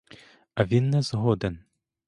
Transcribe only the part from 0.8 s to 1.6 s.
не згоден.